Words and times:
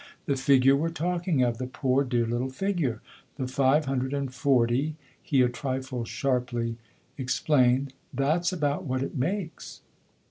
The 0.25 0.35
figure, 0.35 0.75
we're 0.75 0.89
talking 0.89 1.43
of 1.43 1.59
the 1.59 1.67
poor, 1.67 2.03
dear 2.03 2.25
little 2.25 2.49
figure. 2.49 3.03
The 3.35 3.47
five 3.47 3.85
hundred 3.85 4.15
and 4.15 4.33
forty," 4.33 4.95
he 5.21 5.43
a 5.43 5.47
trifle 5.47 6.05
sharply 6.05 6.77
ex 7.19 7.39
plained." 7.39 7.93
That's 8.21 8.51
about 8.51 8.83
what 8.83 9.03
it 9.03 9.15
makes." 9.15 9.81